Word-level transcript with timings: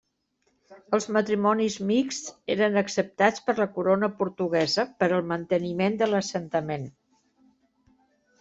Els 0.97 1.05
matrimonis 1.17 1.75
mixts 1.89 2.31
eren 2.55 2.81
acceptats 2.81 3.45
per 3.49 3.55
la 3.61 3.69
Corona 3.75 4.11
Portuguesa, 4.23 4.87
per 5.03 5.11
al 5.19 5.25
manteniment 5.35 6.01
de 6.01 6.09
l'assentament. 6.15 6.93